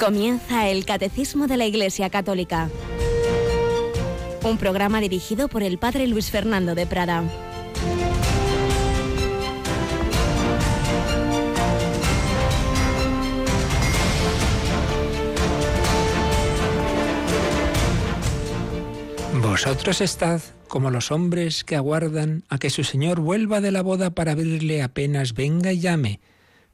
[0.00, 2.70] Comienza el Catecismo de la Iglesia Católica,
[4.42, 7.22] un programa dirigido por el Padre Luis Fernando de Prada.
[19.42, 24.08] Vosotros estad como los hombres que aguardan a que su Señor vuelva de la boda
[24.08, 26.20] para abrirle apenas venga y llame.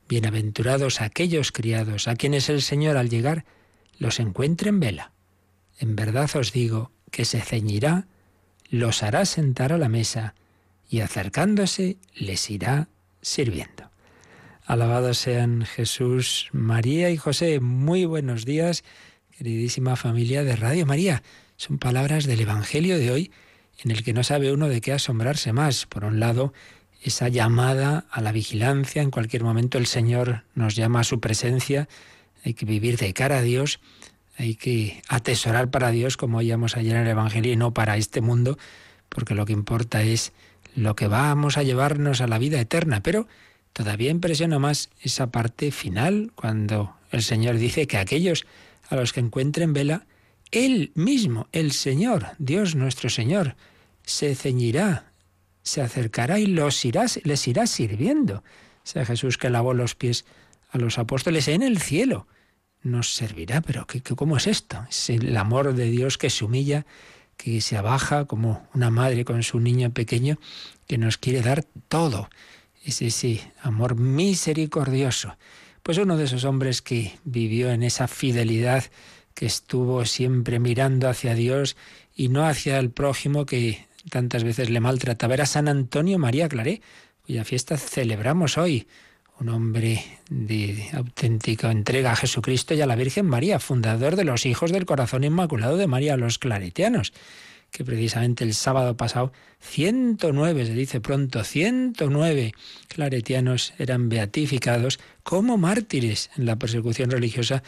[0.09, 3.45] Bienaventurados aquellos criados a quienes el Señor al llegar
[3.99, 5.13] los encuentre en vela.
[5.79, 8.07] En verdad os digo que se ceñirá,
[8.71, 10.37] los hará sentar a la mesa
[10.89, 12.89] y acercándose les irá
[13.21, 13.91] sirviendo.
[14.65, 17.59] Alabados sean Jesús, María y José.
[17.59, 18.85] Muy buenos días,
[19.37, 21.25] queridísima familia de Radio María.
[21.57, 23.33] Son palabras del Evangelio de hoy
[23.83, 25.87] en el que no sabe uno de qué asombrarse más.
[25.87, 26.53] Por un lado,
[27.07, 31.89] esa llamada a la vigilancia, en cualquier momento el Señor nos llama a su presencia,
[32.45, 33.79] hay que vivir de cara a Dios,
[34.37, 38.21] hay que atesorar para Dios, como oíamos ayer en el Evangelio, y no para este
[38.21, 38.59] mundo,
[39.09, 40.33] porque lo que importa es
[40.75, 43.03] lo que vamos a llevarnos a la vida eterna.
[43.03, 43.29] Pero
[43.73, 48.47] todavía impresiona más esa parte final, cuando el Señor dice que aquellos
[48.91, 50.07] a los que encuentren vela,
[50.51, 53.55] Él mismo, el Señor, Dios nuestro Señor,
[54.03, 55.07] se ceñirá
[55.67, 58.45] se acercará y los irá, les irá sirviendo.
[58.85, 60.25] Sea Jesús que lavó los pies
[60.71, 62.29] a los apóstoles en el cielo.
[62.85, 64.87] Nos servirá, pero ¿qué, cómo es esto?
[64.89, 66.87] Es el amor de Dios que se humilla,
[67.37, 70.39] que se abaja como una madre con su niño pequeño,
[70.87, 72.31] que nos quiere dar todo.
[72.85, 75.37] Es ese amor misericordioso.
[75.83, 78.85] Pues uno de esos hombres que vivió en esa fidelidad,
[79.35, 81.77] que estuvo siempre mirando hacia Dios
[82.15, 86.83] y no hacia el prójimo, que tantas veces le maltrataba, era San Antonio María Claré,
[87.25, 88.87] cuya fiesta celebramos hoy.
[89.39, 94.47] Un hombre de auténtica entrega a Jesucristo y a la Virgen María, fundador de los
[94.47, 97.13] Hijos del Corazón Inmaculado de María, los claretianos,
[97.71, 102.55] que precisamente el sábado pasado 109, se dice pronto, 109
[102.89, 107.63] claretianos eran beatificados como mártires en la persecución religiosa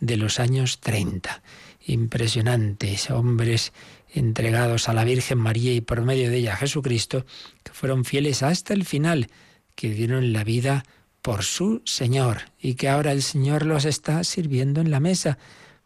[0.00, 1.42] de los años 30.
[1.86, 3.72] Impresionantes, hombres
[4.14, 7.26] entregados a la Virgen María y por medio de ella a Jesucristo,
[7.62, 9.28] que fueron fieles hasta el final,
[9.74, 10.84] que dieron la vida
[11.20, 15.38] por su Señor y que ahora el Señor los está sirviendo en la mesa,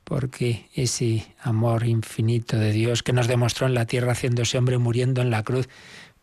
[0.04, 5.22] porque ese amor infinito de Dios que nos demostró en la tierra haciéndose hombre muriendo
[5.22, 5.68] en la cruz,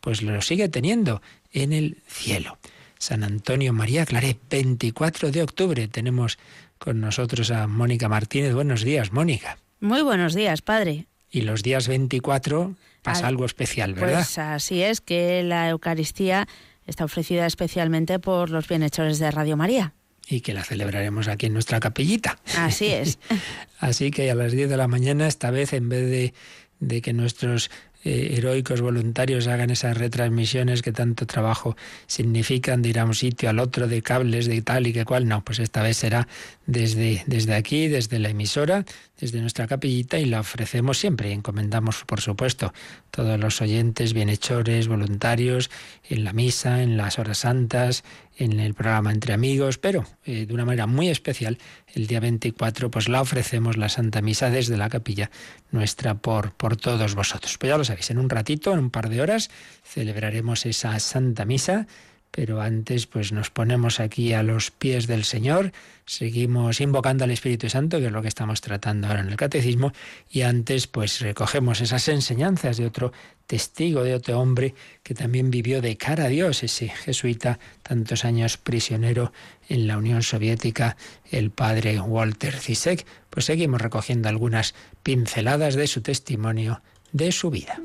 [0.00, 2.58] pues lo sigue teniendo en el cielo.
[2.98, 6.38] San Antonio María Claré, 24 de octubre, tenemos
[6.78, 8.54] con nosotros a Mónica Martínez.
[8.54, 9.58] Buenos días, Mónica.
[9.80, 11.06] Muy buenos días, padre.
[11.30, 14.14] Y los días 24 pasa algo especial, ¿verdad?
[14.14, 16.46] Pues así es, que la Eucaristía
[16.86, 19.92] está ofrecida especialmente por los bienhechores de Radio María.
[20.28, 22.38] Y que la celebraremos aquí en nuestra capellita.
[22.56, 23.18] Así es.
[23.78, 26.34] así que a las 10 de la mañana, esta vez en vez de,
[26.80, 27.70] de que nuestros
[28.08, 31.76] eh, heroicos voluntarios hagan esas retransmisiones que tanto trabajo
[32.06, 35.26] significan de ir a un sitio al otro, de cables, de tal y que cual.
[35.26, 36.28] No, pues esta vez será
[36.66, 38.84] desde, desde aquí, desde la emisora,
[39.18, 41.32] desde nuestra capillita y la ofrecemos siempre.
[41.32, 42.72] Encomendamos, por supuesto,
[43.10, 45.70] todos los oyentes, bienhechores, voluntarios,
[46.08, 48.04] en la misa, en las horas santas,
[48.36, 51.58] en el programa Entre Amigos, pero eh, de una manera muy especial,
[51.94, 55.30] el día 24, pues la ofrecemos la Santa Misa desde la capilla
[55.70, 57.56] nuestra por, por todos vosotros.
[57.58, 59.50] Pues ya lo sabéis, en un ratito, en un par de horas,
[59.82, 61.86] celebraremos esa Santa Misa
[62.30, 65.72] pero antes pues nos ponemos aquí a los pies del Señor,
[66.04, 69.92] seguimos invocando al Espíritu Santo, que es lo que estamos tratando ahora en el catecismo,
[70.30, 73.12] y antes pues recogemos esas enseñanzas de otro
[73.46, 78.56] testigo, de otro hombre que también vivió de cara a Dios, ese jesuita tantos años
[78.56, 79.32] prisionero
[79.68, 80.96] en la Unión Soviética,
[81.30, 87.80] el padre Walter Zizek, pues seguimos recogiendo algunas pinceladas de su testimonio, de su vida.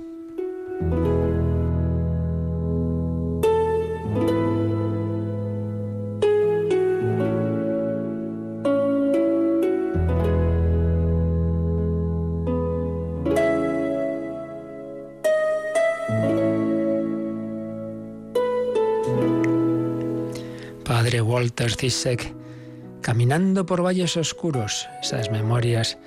[21.21, 22.33] Walter Zizek,
[23.01, 25.97] caminando por valles oscuros, esas memorias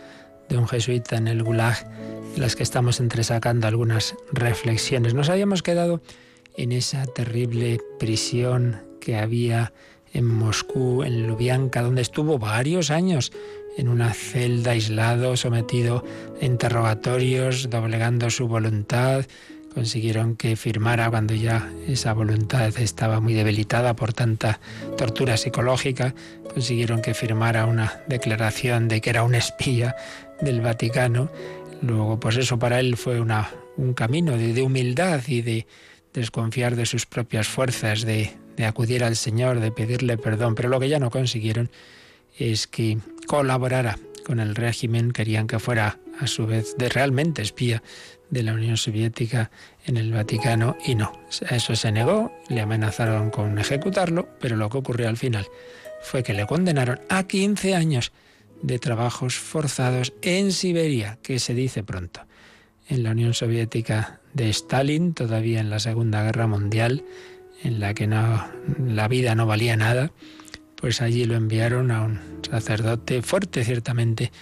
[0.49, 1.91] de un jesuita en el Gulag,
[2.35, 5.15] en las que estamos entresacando algunas reflexiones.
[5.15, 6.01] Nos habíamos quedado
[6.57, 9.73] en esa terrible prisión que había
[10.13, 13.33] en Moscú, en Lubyanka, donde estuvo varios años
[13.77, 16.05] en una celda aislado, sometido
[16.41, 19.25] a interrogatorios, doblegando su voluntad,
[19.75, 24.61] consiguieron que firmara cuando ya esa voluntad estaba muy debilitada por tanta
[24.97, 26.15] tortura psicológica,
[26.53, 29.97] consiguieron que firmara una declaración de que era un espía
[30.41, 31.31] del Vaticano.
[31.83, 35.67] Luego, pues eso para él fue una, un camino de, humildad y de
[36.13, 40.55] desconfiar de sus propias fuerzas, de, de acudir al Señor, de pedirle perdón.
[40.55, 41.69] Pero lo que ya no consiguieron
[42.39, 47.83] es que colaborara con el régimen, querían que fuera a su vez de realmente espía
[48.31, 49.51] de la Unión Soviética
[49.87, 51.13] en el Vaticano y no,
[51.51, 55.47] eso se negó, le amenazaron con ejecutarlo, pero lo que ocurrió al final
[56.03, 58.13] fue que le condenaron a 15 años
[58.63, 62.23] de trabajos forzados en Siberia, que se dice pronto.
[62.89, 67.05] En la Unión Soviética de Stalin, todavía en la Segunda Guerra Mundial,
[67.63, 68.47] en la que no,
[68.87, 70.13] la vida no valía nada,
[70.77, 74.33] pues allí lo enviaron a un sacerdote fuerte ciertamente,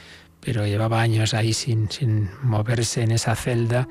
[0.45, 3.89] pero llevaba años ahí sin, sin moverse en esa celda,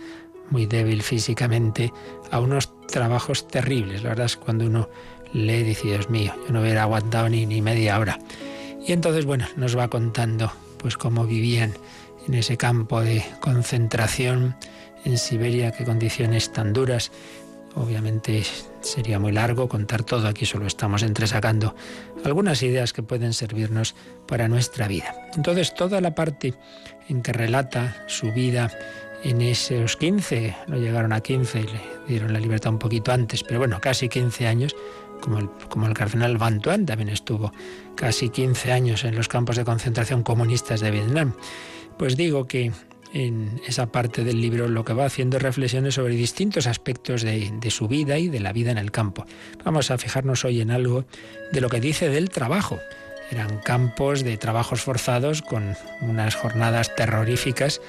[0.50, 1.94] muy débil físicamente,
[2.30, 4.04] a unos trabajos terribles.
[4.04, 4.90] La verdad es cuando uno
[5.34, 8.20] lee dice, Dios mío, yo no hubiera aguantado ni, ni media hora.
[8.86, 11.74] Y entonces, bueno, nos va contando pues cómo vivían
[12.28, 14.56] en ese campo de concentración
[15.06, 17.12] en Siberia, qué condiciones tan duras.
[17.76, 18.44] Obviamente
[18.82, 21.76] sería muy largo contar todo, aquí solo estamos entresacando
[22.26, 23.96] algunas ideas que pueden servirnos
[24.28, 25.16] para nuestra vida.
[25.36, 26.54] Entonces, toda la parte
[27.08, 28.72] en que relata su vida
[29.24, 33.60] en esos 15, no llegaron a 15, le dieron la libertad un poquito antes, pero
[33.60, 34.76] bueno, casi 15 años,
[35.22, 37.52] como el, como el cardenal Van Tuan también estuvo
[37.96, 41.34] casi 15 años en los campos de concentración comunistas de Vietnam.
[41.98, 42.72] Pues digo que
[43.14, 47.88] en esa parte del libro lo que va haciendo reflexiones sobre distintos aspectos de, su
[47.88, 49.26] vida y de la vida en el campo.
[49.64, 51.06] Vamos a fijarnos hoy en algo
[51.52, 52.80] de lo que dice del trabajo.
[53.32, 57.82] Eran campos de trabajos forzados con unas jornadas terroríficas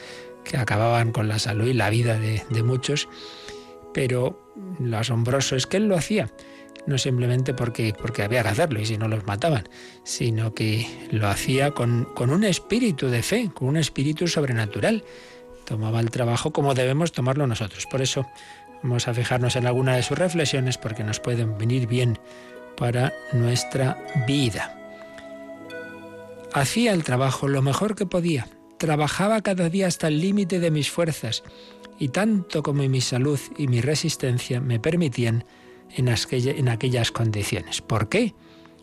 [0.44, 3.08] que acababan con la salud y la vida de muchos,
[3.94, 6.30] pero lo asombroso es que él lo hacía
[6.86, 9.68] no simplemente porque, porque había que hacerlo y si no los mataban,
[10.04, 15.04] sino que lo hacía con, con un espíritu de fe, con un espíritu sobrenatural.
[15.64, 17.86] Tomaba el trabajo como debemos tomarlo nosotros.
[17.86, 18.26] Por eso
[18.82, 22.18] vamos a fijarnos en alguna de sus reflexiones porque nos pueden venir bien
[22.76, 23.96] para nuestra
[24.26, 24.78] vida.
[26.52, 28.46] Hacía el trabajo lo mejor que podía.
[28.76, 31.44] Trabajaba cada día hasta el límite de mis fuerzas
[31.98, 35.44] y tanto como mi salud y mi resistencia me permitían,
[35.96, 37.80] en, aquellas condiciones.
[37.80, 38.34] ¿Por qué?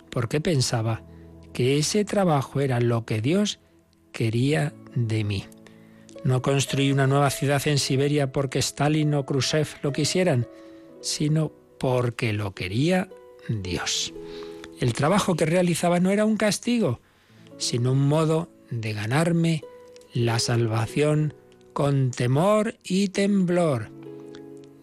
[0.09, 1.03] Porque pensaba
[1.53, 3.59] que ese trabajo era lo que Dios
[4.11, 5.45] quería de mí.
[6.23, 10.47] No construí una nueva ciudad en Siberia porque Stalin o Khrushchev lo quisieran,
[11.01, 13.09] sino porque lo quería
[13.47, 14.13] Dios.
[14.79, 17.00] El trabajo que realizaba no era un castigo,
[17.57, 19.63] sino un modo de ganarme
[20.13, 21.33] la salvación
[21.73, 23.91] con temor y temblor.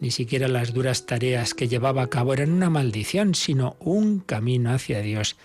[0.01, 4.71] Ni siquiera las duras tareas que llevaba a cabo eran una maldición, sino un camino
[4.73, 5.37] hacia Dios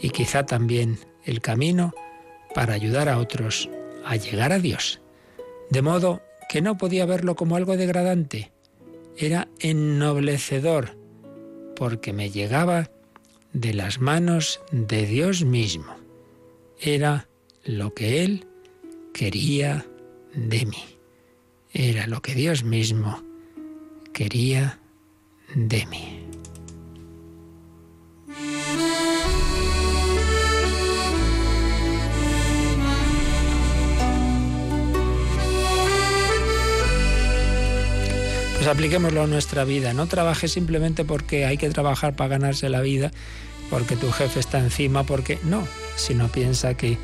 [0.00, 1.92] y quizá también el camino
[2.54, 3.68] para ayudar a otros
[4.04, 5.00] a llegar a Dios.
[5.70, 8.52] De modo que no podía verlo como algo degradante,
[9.16, 10.96] era ennoblecedor,
[11.74, 12.90] porque me llegaba
[13.52, 15.96] de las manos de Dios mismo.
[16.80, 17.28] Era
[17.64, 18.46] lo que Él
[19.12, 19.84] quería
[20.34, 20.84] de mí.
[21.72, 23.27] Era lo que Dios mismo
[24.18, 24.80] quería
[25.54, 26.18] de mí.
[38.56, 39.94] Pues apliquémoslo a nuestra vida.
[39.94, 43.12] No trabajes simplemente porque hay que trabajar para ganarse la vida,
[43.70, 46.98] porque tu jefe está encima, porque no, sino piensa que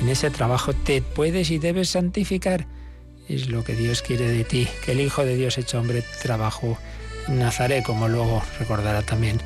[0.00, 2.66] en ese trabajo te puedes y debes santificar
[3.28, 6.78] es lo que Dios quiere de ti, que el Hijo de Dios hecho hombre trabajó
[7.26, 9.40] en Nazaret, como luego recordará también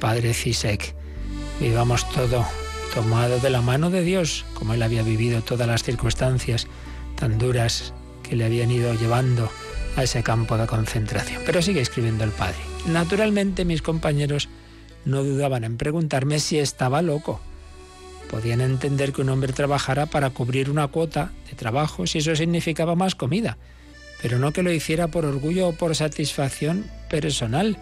[0.00, 0.94] Padre Cisek.
[1.60, 2.46] Vivamos todo
[2.94, 6.66] tomado de la mano de Dios, como él había vivido todas las circunstancias
[7.16, 9.50] tan duras que le habían ido llevando
[9.96, 11.42] a ese campo de concentración.
[11.44, 12.58] Pero sigue escribiendo el Padre.
[12.86, 14.48] Naturalmente mis compañeros
[15.04, 17.40] no dudaban en preguntarme si estaba loco
[18.34, 22.96] Podían entender que un hombre trabajara para cubrir una cuota de trabajo si eso significaba
[22.96, 23.58] más comida,
[24.20, 27.78] pero no que lo hiciera por orgullo o por satisfacción personal.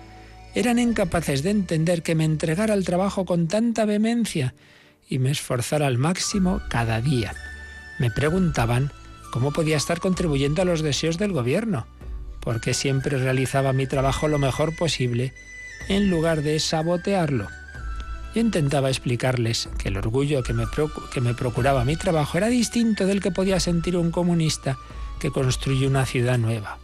[0.54, 4.52] Eran incapaces de entender que me entregara al trabajo con tanta vehemencia
[5.09, 7.35] y me esforzara al máximo cada día.
[7.99, 8.92] Me preguntaban
[9.30, 11.87] cómo podía estar contribuyendo a los deseos del gobierno,
[12.40, 15.32] porque siempre realizaba mi trabajo lo mejor posible
[15.88, 17.49] en lugar de sabotearlo.
[18.35, 20.65] Yo intentaba explicarles que el orgullo que me,
[21.12, 24.79] que me procuraba mi trabajo era distinto del que podía sentir un comunista
[25.21, 26.79] que construye una ciudad nueva.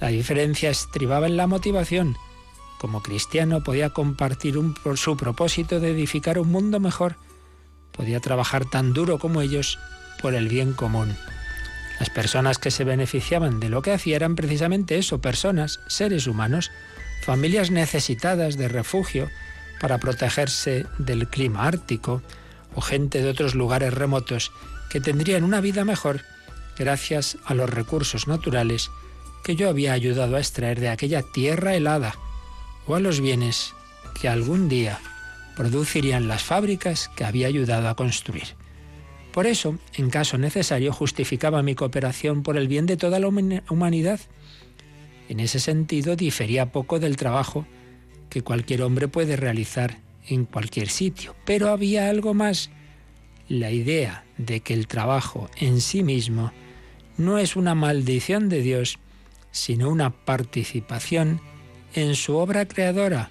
[0.00, 2.16] La diferencia estribaba en la motivación.
[2.78, 7.16] Como cristiano podía compartir un, su propósito de edificar un mundo mejor,
[7.92, 9.78] podía trabajar tan duro como ellos
[10.20, 11.16] por el bien común.
[11.98, 16.70] Las personas que se beneficiaban de lo que hacía eran precisamente eso, personas, seres humanos,
[17.22, 19.30] familias necesitadas de refugio
[19.80, 22.22] para protegerse del clima ártico
[22.74, 24.52] o gente de otros lugares remotos
[24.90, 26.22] que tendrían una vida mejor
[26.78, 28.90] gracias a los recursos naturales
[29.44, 32.14] que yo había ayudado a extraer de aquella tierra helada
[32.86, 33.74] o a los bienes
[34.20, 34.98] que algún día
[35.56, 38.56] producirían las fábricas que había ayudado a construir.
[39.32, 44.20] Por eso, en caso necesario, justificaba mi cooperación por el bien de toda la humanidad.
[45.28, 47.66] En ese sentido, difería poco del trabajo
[48.28, 51.34] que cualquier hombre puede realizar en cualquier sitio.
[51.44, 52.70] Pero había algo más,
[53.48, 56.52] la idea de que el trabajo en sí mismo
[57.16, 58.98] no es una maldición de Dios,
[59.50, 61.40] sino una participación
[61.94, 63.30] en su obra creadora,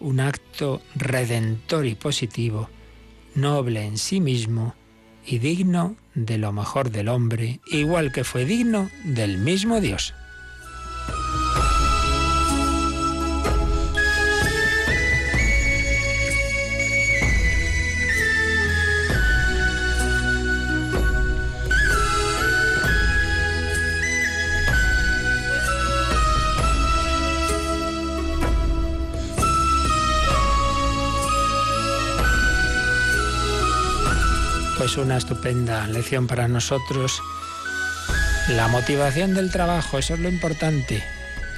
[0.00, 2.68] un acto redentor y positivo,
[3.34, 4.74] noble en sí mismo,
[5.26, 10.14] y digno de lo mejor del hombre, igual que fue digno del mismo Dios.
[34.84, 37.22] Es una estupenda lección para nosotros.
[38.50, 41.02] La motivación del trabajo, eso es lo importante.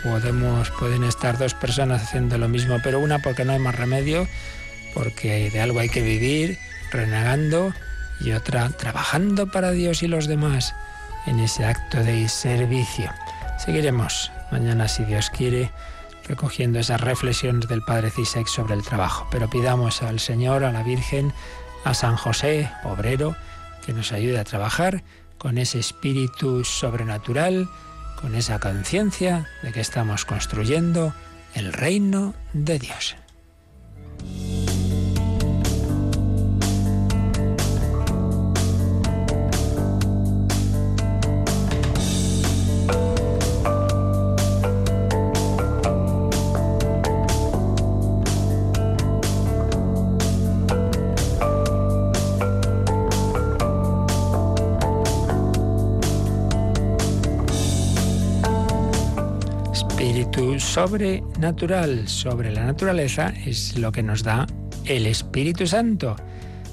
[0.04, 4.28] Podemos, pueden estar dos personas haciendo lo mismo, pero una porque no hay más remedio,
[4.94, 6.56] porque de algo hay que vivir,
[6.92, 7.74] renegando,
[8.20, 10.76] y otra trabajando para Dios y los demás
[11.26, 13.10] en ese acto de servicio.
[13.58, 15.72] Seguiremos mañana, si Dios quiere,
[16.28, 19.26] recogiendo esas reflexiones del Padre Cisek sobre el trabajo.
[19.32, 21.32] Pero pidamos al Señor, a la Virgen,
[21.86, 23.36] a San José, obrero,
[23.84, 25.04] que nos ayude a trabajar
[25.38, 27.68] con ese espíritu sobrenatural,
[28.20, 31.14] con esa conciencia de que estamos construyendo
[31.54, 33.14] el reino de Dios.
[60.76, 64.46] Sobrenatural sobre la naturaleza es lo que nos da
[64.84, 66.16] el Espíritu Santo.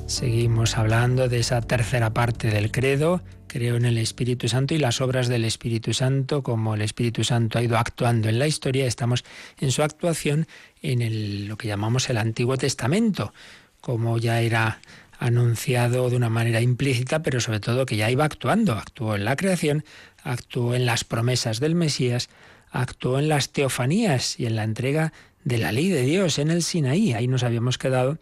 [0.07, 4.99] Seguimos hablando de esa tercera parte del credo, creo en el Espíritu Santo y las
[4.99, 9.23] obras del Espíritu Santo, como el Espíritu Santo ha ido actuando en la historia, estamos
[9.57, 10.47] en su actuación
[10.81, 13.33] en lo que llamamos el Antiguo Testamento,
[13.79, 14.81] como ya era
[15.17, 19.37] anunciado de una manera implícita, pero sobre todo que ya iba actuando, actuó en la
[19.37, 19.85] creación,
[20.23, 22.27] actuó en las promesas del Mesías,
[22.73, 25.13] actuó en las teofanías y en la entrega
[25.45, 27.13] de la ley de Dios en el Sinaí.
[27.13, 28.17] Ahí nos habíamos quedado,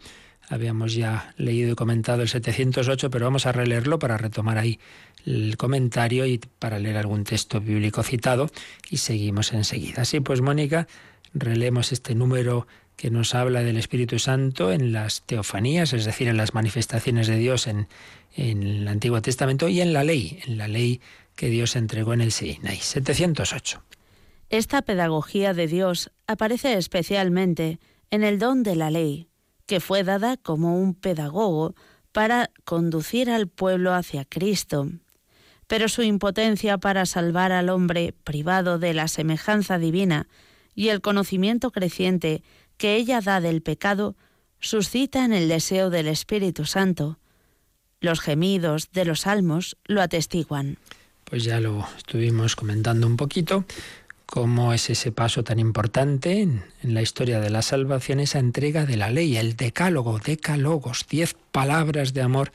[0.48, 4.78] habíamos ya leído y comentado el 708, pero vamos a releerlo para retomar ahí
[5.24, 8.50] el comentario y para leer algún texto bíblico citado
[8.90, 10.02] y seguimos enseguida.
[10.02, 10.86] Así pues, Mónica,
[11.32, 12.66] releemos este número
[12.96, 17.38] que nos habla del Espíritu Santo en las teofanías, es decir, en las manifestaciones de
[17.38, 17.88] Dios en,
[18.36, 21.00] en el Antiguo Testamento y en la ley, en la ley
[21.36, 22.76] que Dios entregó en el Sinaí.
[22.76, 23.82] 708.
[24.52, 27.80] Esta pedagogía de Dios aparece especialmente
[28.10, 29.28] en el don de la ley,
[29.64, 31.74] que fue dada como un pedagogo
[32.12, 34.90] para conducir al pueblo hacia Cristo.
[35.68, 40.28] Pero su impotencia para salvar al hombre privado de la semejanza divina
[40.74, 42.42] y el conocimiento creciente
[42.76, 44.16] que ella da del pecado
[44.60, 47.18] suscitan el deseo del Espíritu Santo.
[48.00, 50.76] Los gemidos de los salmos lo atestiguan.
[51.24, 53.64] Pues ya lo estuvimos comentando un poquito
[54.32, 58.96] cómo es ese paso tan importante en, la historia de la salvación, esa entrega de
[58.96, 62.50] la ley, el decálogo, decálogos, diez palabras de amor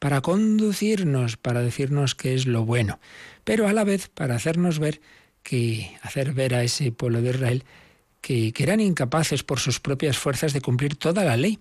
[0.00, 2.98] para conducirnos, para decirnos qué es lo bueno,
[3.44, 5.00] pero a la vez para hacernos ver
[5.44, 7.64] que, hacer ver a ese pueblo de Israel
[8.20, 11.60] que, que eran incapaces por sus propias fuerzas de cumplir toda la ley.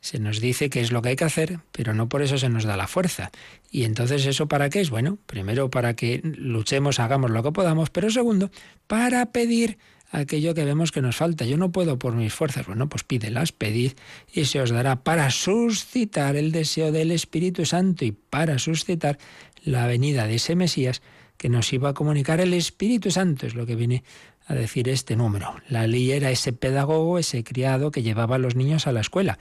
[0.00, 2.48] Se nos dice qué es lo que hay que hacer, pero no por eso se
[2.48, 3.30] nos da la fuerza.
[3.70, 4.90] ¿Y entonces eso para qué es?
[4.90, 8.50] Bueno, primero para que luchemos, hagamos lo que podamos, pero segundo,
[8.86, 9.78] para pedir
[10.10, 11.44] aquello que vemos que nos falta.
[11.44, 12.66] Yo no puedo por mis fuerzas.
[12.66, 13.92] Bueno, pues pídelas, pedid
[14.32, 19.18] y se os dará para suscitar el deseo del Espíritu Santo y para suscitar
[19.64, 21.02] la venida de ese Mesías
[21.36, 24.02] que nos iba a comunicar el Espíritu Santo, es lo que viene
[24.46, 25.54] a decir este número.
[25.68, 29.38] La ley era ese pedagogo, ese criado que llevaba a los niños a la escuela.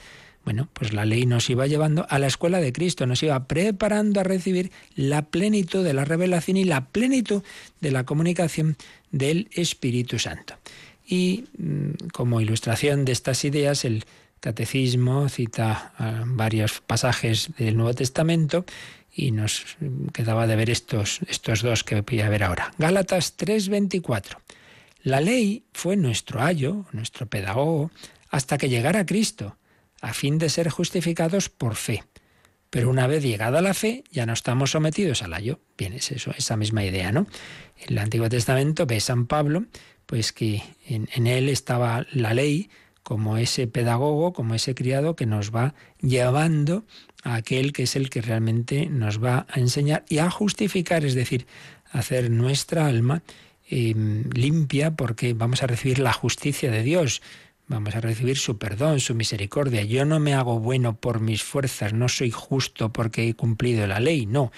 [0.48, 4.22] Bueno, pues la ley nos iba llevando a la escuela de Cristo, nos iba preparando
[4.22, 7.44] a recibir la plenitud de la revelación y la plenitud
[7.82, 8.78] de la comunicación
[9.12, 10.54] del Espíritu Santo.
[11.06, 14.06] Y mm, como ilustración de estas ideas, el
[14.40, 18.64] Catecismo cita ah, varios pasajes del Nuevo Testamento
[19.14, 19.66] y nos
[20.14, 22.72] quedaba de ver estos, estos dos que voy a ver ahora.
[22.78, 24.38] Gálatas 3:24.
[25.04, 27.92] La ley fue nuestro ayo, nuestro pedagogo,
[28.30, 29.58] hasta que llegara Cristo
[30.02, 32.04] a fin de ser justificados por fe.
[32.70, 35.60] Pero una vez llegada la fe, ya no estamos sometidos al ayo.
[35.78, 37.28] Bien, es eso, esa misma idea, ¿no?
[37.78, 39.66] En el Antiguo Testamento ve San Pablo,
[40.06, 42.70] pues que en, él estaba la ley
[43.04, 46.86] como ese pedagogo, como ese criado que nos va llevando
[47.24, 51.16] a aquel que es el que realmente nos va a enseñar y a justificar, es
[51.16, 51.48] decir,
[51.92, 53.24] hacer nuestra alma
[53.70, 53.94] eh,
[54.34, 57.22] limpia porque vamos a recibir la justicia de Dios.
[57.70, 59.84] Vamos a recibir su perdón, su misericordia.
[59.84, 64.00] Yo no me hago bueno por mis fuerzas, no soy justo porque he cumplido la
[64.00, 64.54] ley, no.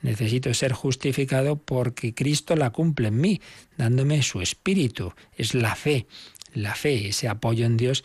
[0.00, 3.40] Necesito ser justificado porque Cristo la cumple en mí,
[3.76, 5.12] dándome su espíritu.
[5.36, 6.06] Es la fe,
[6.54, 8.02] la fe, ese apoyo en Dios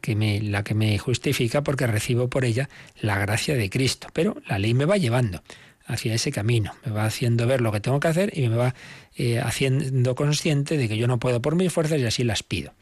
[0.00, 2.70] que me, la que me justifica porque recibo por ella
[3.02, 4.08] la gracia de Cristo.
[4.14, 5.42] Pero la ley me va llevando
[5.84, 8.74] hacia ese camino, me va haciendo ver lo que tengo que hacer y me va
[9.16, 12.72] eh, haciendo consciente de que yo no puedo por mis fuerzas y así las pido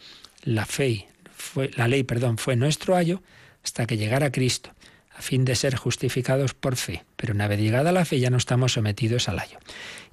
[0.42, 3.22] la fe, fue, la ley, perdón, fue nuestro ayo
[3.62, 4.70] hasta que llegara Cristo,
[5.14, 7.04] a fin de ser justificados por fe.
[7.16, 9.58] Pero una vez llegada la fe ya no estamos sometidos al ayo.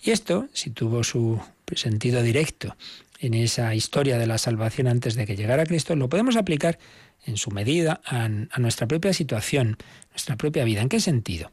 [0.01, 1.39] Y esto, si tuvo su
[1.75, 2.75] sentido directo
[3.19, 6.79] en esa historia de la salvación antes de que llegara Cristo, lo podemos aplicar
[7.25, 9.77] en su medida a, a, nuestra propia situación,
[10.11, 10.81] nuestra propia vida.
[10.81, 11.51] ¿En qué sentido?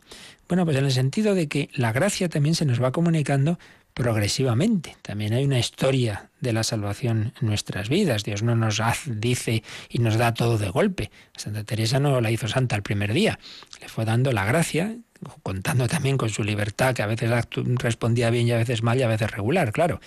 [0.49, 3.59] Bueno, pues en el sentido de que la gracia también se nos va comunicando
[3.95, 4.97] progresivamente.
[5.03, 8.25] También hay una historia de la salvación en nuestras vidas.
[8.25, 11.11] Dios no nos dice y nos da todo de golpe.
[11.37, 13.39] Santa Teresa no la hizo santa el primer día.
[13.81, 14.97] Le fue dando la gracia,
[15.43, 19.03] contando también con su libertad, que a veces respondía bien y a veces mal y
[19.03, 20.01] a veces regular, claro.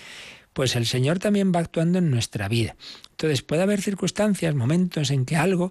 [0.52, 2.76] Pues el Señor también va actuando en nuestra vida.
[3.10, 5.70] Entonces puede haber circunstancias, momentos en que algo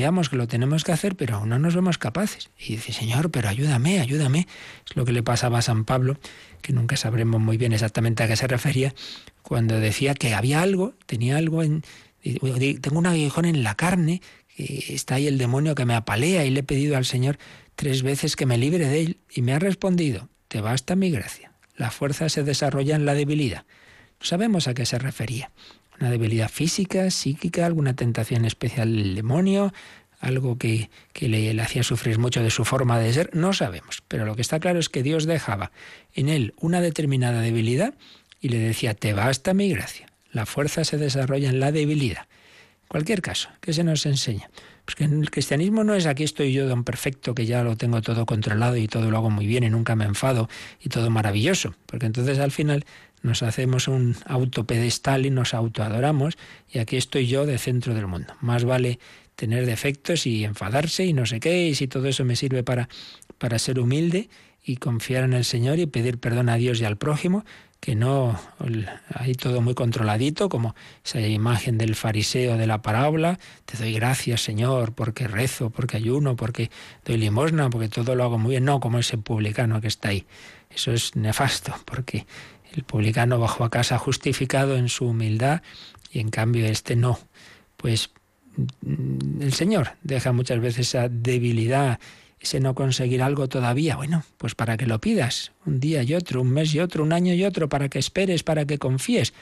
[0.00, 2.50] veamos que lo tenemos que hacer, pero aún no nos vemos capaces.
[2.58, 4.48] Y dice, Señor, pero ayúdame, ayúdame.
[4.88, 6.16] Es lo que le pasaba a San Pablo
[6.60, 8.94] que nunca sabremos muy bien exactamente a qué se refería,
[9.42, 11.82] cuando decía que había algo, tenía algo en...
[12.22, 14.20] Tengo un aguijón en la carne,
[14.56, 17.38] está ahí el demonio que me apalea y le he pedido al Señor
[17.76, 21.52] tres veces que me libre de él y me ha respondido, te basta mi gracia.
[21.76, 23.64] La fuerza se desarrolla en la debilidad.
[24.20, 25.50] Sabemos a qué se refería.
[26.00, 29.72] Una debilidad física, psíquica, alguna tentación especial del demonio,
[30.20, 34.02] algo que, le, le, hacía sufrir mucho de su forma de ser, no sabemos.
[34.08, 35.72] Pero lo que está claro es que Dios dejaba
[36.14, 37.94] en él una determinada debilidad
[38.40, 40.06] y le decía, te basta mi gracia.
[40.32, 42.26] La fuerza se desarrolla en la debilidad.
[42.82, 44.50] En cualquier caso, ¿qué se nos enseña?
[44.84, 48.02] Pues que el cristianismo no es aquí estoy yo don perfecto, que ya lo tengo
[48.02, 50.48] todo controlado y todo lo hago muy bien y nunca me enfado
[50.80, 51.74] y todo maravilloso.
[51.86, 52.84] Porque entonces al final
[53.22, 56.36] nos hacemos un autopedestal y nos autoadoramos
[56.72, 58.34] y aquí estoy yo de centro del mundo.
[58.40, 58.98] Más vale
[59.36, 62.88] tener defectos y enfadarse y no sé qué, y si todo eso me sirve para,
[63.38, 64.28] para ser humilde
[64.62, 67.44] y confiar en el Señor y pedir perdón a Dios y al prójimo,
[67.80, 68.38] que no
[69.14, 74.42] hay todo muy controladito, como esa imagen del fariseo de la parábola, te doy gracias
[74.42, 76.70] Señor, porque rezo, porque ayuno, porque
[77.06, 80.26] doy limosna, porque todo lo hago muy bien, no como ese publicano que está ahí.
[80.68, 82.26] Eso es nefasto, porque
[82.74, 85.62] el publicano bajó a casa justificado en su humildad
[86.10, 87.18] y en cambio este no.
[87.76, 88.10] Pues
[88.82, 91.98] Mm, el Señor deja muchas veces esa debilidad,
[92.40, 93.96] ese no conseguir algo todavía.
[93.96, 97.12] Bueno, pues para que lo pidas un día y otro, un mes y otro, un
[97.12, 99.32] año y otro, para que esperes, para que confíes.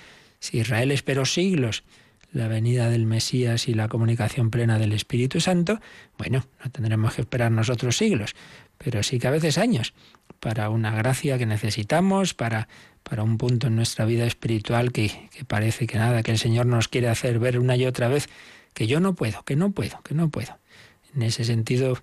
[0.40, 1.84] Si Israel esperó siglos
[2.30, 5.80] la venida del Mesías y la comunicación plena del Espíritu Santo,
[6.18, 8.36] bueno, no tendremos que esperar nosotros siglos,
[8.76, 9.94] pero sí que a veces años,
[10.40, 12.68] para una gracia que necesitamos, para,
[13.02, 16.66] para un punto en nuestra vida espiritual que, que parece que nada, que el Señor
[16.66, 18.28] nos quiere hacer ver una y otra vez
[18.74, 20.58] que yo no puedo, que no puedo, que no puedo.
[21.14, 21.98] En ese sentido,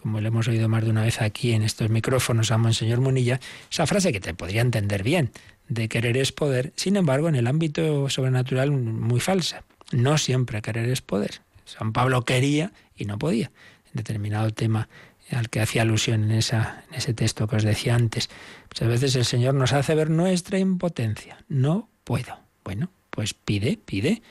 [0.00, 3.40] como lo hemos oído más de una vez aquí en estos micrófonos a Monseñor Munilla,
[3.70, 5.30] esa frase que te podría entender bien,
[5.68, 9.64] de querer es poder, sin embargo, en el ámbito sobrenatural muy falsa.
[9.92, 11.40] No siempre querer es poder.
[11.64, 13.50] San Pablo quería y no podía.
[13.86, 14.88] En determinado tema
[15.30, 18.28] al que hacía alusión en, esa, en ese texto que os decía antes.
[18.70, 21.38] Muchas veces el Señor nos hace ver nuestra impotencia.
[21.48, 22.38] No puedo.
[22.64, 24.22] Bueno, pues pide, pide.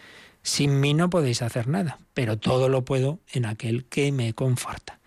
[0.42, 5.00] Sin mí no podéis hacer nada, pero todo lo puedo en aquel que me conforta.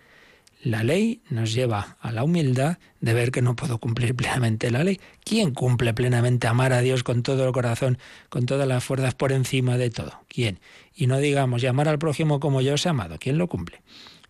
[0.63, 4.83] La ley nos lleva a la humildad de ver que no puedo cumplir plenamente la
[4.83, 4.99] ley.
[5.23, 9.31] ¿Quién cumple plenamente amar a Dios con todo el corazón, con todas las fuerzas por
[9.31, 10.23] encima de todo?
[10.27, 10.59] ¿Quién?
[10.95, 13.17] Y no digamos llamar al prójimo como yo os he amado.
[13.19, 13.81] ¿Quién lo cumple?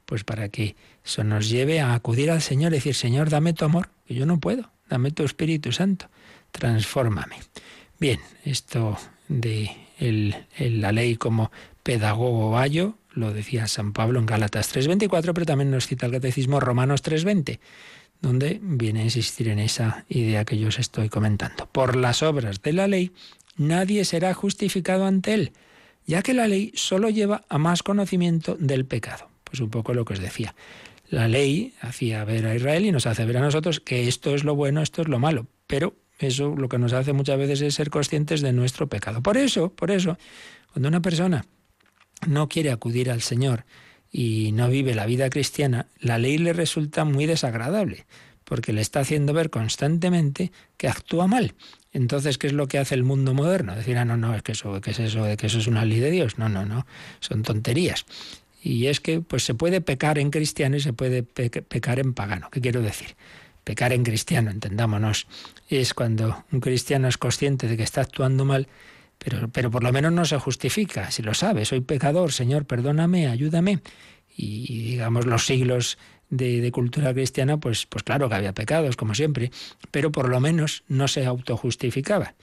[0.07, 3.63] pues para que eso nos lleve a acudir al Señor y decir, Señor, dame tu
[3.63, 6.09] amor, que yo no puedo, dame tu Espíritu Santo,
[6.51, 7.37] transfórmame.
[7.97, 8.97] Bien, esto
[9.29, 9.71] de
[10.59, 11.49] la ley como
[11.81, 16.59] pedagogo vallo, lo decía San Pablo en Gálatas 3.24, pero también nos cita el Catecismo
[16.59, 17.59] Romanos 3.20,
[18.21, 21.67] donde viene a insistir en esa idea que yo os estoy comentando.
[21.71, 23.13] Por las obras de la ley,
[23.55, 25.53] nadie será justificado ante él,
[26.05, 29.29] ya que la ley solo lleva a más conocimiento del pecado.
[29.45, 30.53] Pues un poco lo que os decía.
[31.09, 34.43] La ley hacía ver a Israel y nos hace ver a nosotros que esto es
[34.43, 37.75] lo bueno, esto es lo malo, pero eso lo que nos hace muchas veces es
[37.75, 39.21] ser conscientes de nuestro pecado.
[39.21, 40.17] Por eso, por eso,
[40.73, 41.45] cuando una persona
[42.27, 43.65] no quiere acudir al Señor
[44.11, 48.05] y no vive la vida cristiana, la ley le resulta muy desagradable,
[48.43, 51.53] porque le está haciendo ver constantemente que actúa mal.
[51.93, 53.75] Entonces, ¿qué es lo que hace el mundo moderno?
[53.75, 55.99] Decir, ah, no, no, es que eso, ¿qué es eso que eso es una ley
[55.99, 56.37] de Dios?
[56.37, 56.85] No, no, no,
[57.19, 58.05] son tonterías.
[58.63, 62.49] Y es que pues se puede pecar en cristiano y se puede pecar en pagano.
[62.51, 63.15] ¿Qué quiero decir?
[63.63, 65.27] Pecar en cristiano, entendámonos,
[65.69, 68.67] es cuando un cristiano es consciente de que está actuando mal
[69.17, 73.27] pero, pero por lo menos no se justifica, si lo sabe, soy pecador, Señor, perdóname,
[73.27, 73.79] ayúdame.
[74.35, 75.97] Y, digamos los siglos
[76.29, 79.51] de, de, cultura cristiana, pues, pues claro que había pecados, como siempre,
[79.89, 82.35] pero por lo menos no se autojustificaba.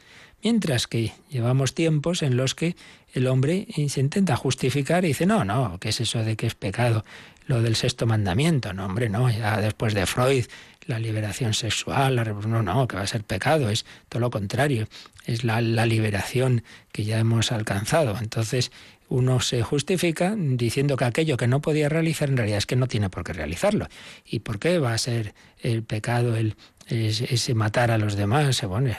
[0.42, 2.74] Mientras que llevamos tiempos en los que
[3.14, 6.54] el hombre se intenta justificar y dice, no, no, ¿qué es eso de que es
[6.54, 7.04] pecado?
[7.46, 10.46] Lo del sexto mandamiento, no, hombre, no, ya después de Freud,
[10.86, 14.88] la liberación sexual, la, no, no, que va a ser pecado, es todo lo contrario
[15.26, 18.16] es la, liberación que ya hemos alcanzado.
[18.20, 18.72] Entonces
[19.08, 22.88] uno se justifica diciendo que aquello que no podía realizar en realidad es que no
[22.88, 23.88] tiene por qué realizarlo.
[24.24, 26.56] ¿Y por qué va a ser el pecado el,
[26.88, 28.62] ese matar a los demás?
[28.66, 28.94] Bueno,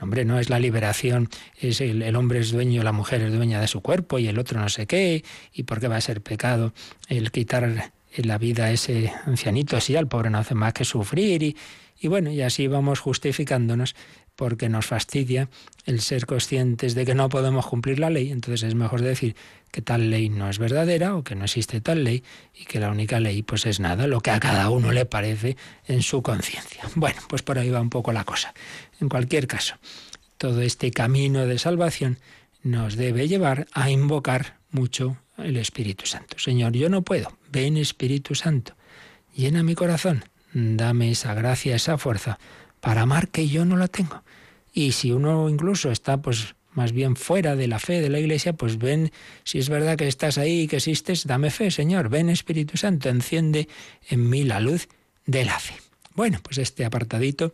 [0.00, 1.28] hombre, no es la liberación,
[1.60, 4.60] es el, hombre es dueño, la mujer es dueña de su cuerpo y el otro
[4.60, 5.24] no sé qué.
[5.52, 6.72] ¿Y por qué va a ser pecado
[7.08, 9.80] el quitar la vida a ese ancianito?
[9.80, 11.56] Si al pobre no hace más que sufrir y,
[12.00, 13.94] y bueno, y así vamos justificándonos
[14.38, 15.48] porque nos fastidia
[15.84, 19.34] el ser conscientes de que no podemos cumplir la ley, entonces es mejor decir
[19.72, 22.22] que tal ley no es verdadera o que no existe tal ley
[22.54, 25.56] y que la única ley pues es nada, lo que a cada uno le parece
[25.88, 26.84] en su conciencia.
[26.94, 28.54] Bueno, pues por ahí va un poco la cosa.
[29.00, 29.74] En cualquier caso,
[30.36, 32.20] todo este camino de salvación
[32.62, 36.38] nos debe llevar a invocar mucho el Espíritu Santo.
[36.38, 37.36] Señor, yo no puedo.
[37.50, 38.76] Ven Espíritu Santo,
[39.34, 42.38] llena mi corazón, dame esa gracia, esa fuerza
[42.80, 44.22] para amar que yo no la tengo.
[44.78, 48.52] Y si uno incluso está pues más bien fuera de la fe de la Iglesia,
[48.52, 49.10] pues ven,
[49.42, 53.08] si es verdad que estás ahí y que existes, dame fe, Señor, ven Espíritu Santo,
[53.08, 53.66] enciende
[54.08, 54.86] en mí la luz
[55.26, 55.74] de la fe.
[56.14, 57.52] Bueno, pues este apartadito,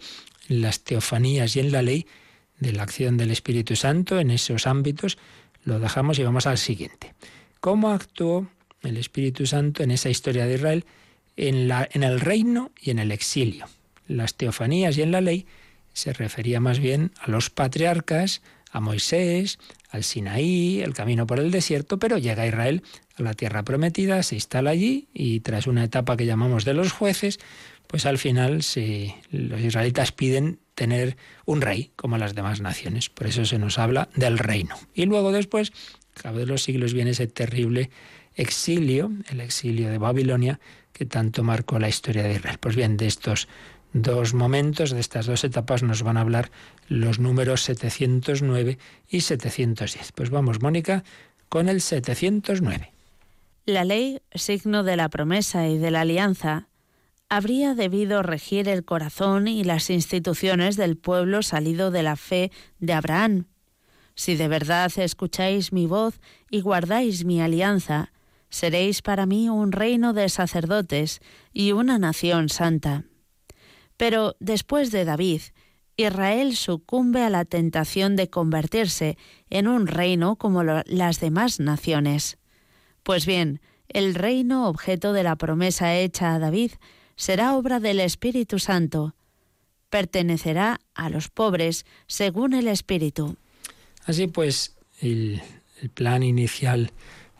[0.50, 2.06] en las teofanías y en la ley
[2.58, 5.16] de la acción del Espíritu Santo, en esos ámbitos,
[5.64, 7.14] lo dejamos y vamos al siguiente.
[7.60, 8.50] ¿Cómo actuó
[8.82, 10.84] el Espíritu Santo en esa historia de Israel
[11.38, 13.66] en, la, en el reino y en el exilio?
[14.06, 15.46] las teofanías y en la ley
[15.94, 21.50] se refería más bien a los patriarcas, a Moisés, al Sinaí, el camino por el
[21.50, 22.82] desierto, pero llega Israel
[23.16, 26.92] a la tierra prometida, se instala allí y tras una etapa que llamamos de los
[26.92, 27.38] jueces,
[27.86, 28.54] pues al final
[29.30, 33.08] los israelitas piden tener un rey como las demás naciones.
[33.08, 34.74] Por eso se nos habla del reino.
[34.92, 35.72] Y luego después,
[36.16, 37.90] a cabo de los siglos, viene ese terrible
[38.34, 40.58] exilio, el exilio de Babilonia,
[40.92, 42.58] que tanto marcó la historia de Israel.
[42.58, 43.48] Pues bien, de estos
[43.94, 46.50] dos momentos, de estas dos etapas, nos van a hablar
[46.88, 48.76] los números 709
[49.08, 50.12] y 710.
[50.12, 51.04] Pues vamos, Mónica,
[51.48, 52.92] con el 709.
[53.64, 56.68] La ley, signo de la promesa y de la alianza,
[57.30, 62.92] habría debido regir el corazón y las instituciones del pueblo salido de la fe de
[62.92, 63.46] Abraham.
[64.16, 68.12] Si de verdad escucháis mi voz y guardáis mi alianza,
[68.50, 71.20] seréis para mí un reino de sacerdotes
[71.52, 73.04] y una nación santa.
[73.96, 75.40] Pero después de David,
[75.96, 79.16] Israel sucumbe a la tentación de convertirse
[79.50, 82.38] en un reino como las demás naciones.
[83.02, 86.72] Pues bien, el reino objeto de la promesa hecha a David
[87.16, 89.14] será obra del Espíritu Santo.
[89.88, 93.36] Pertenecerá a los pobres según el Espíritu.
[94.04, 95.40] Así pues, el,
[95.80, 96.90] el plan inicial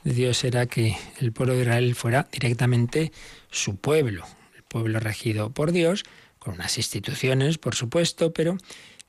[0.05, 3.11] de Dios era que el pueblo de Israel fuera directamente
[3.51, 6.05] su pueblo, el pueblo regido por Dios,
[6.45, 8.59] con unas instituciones, por supuesto, pero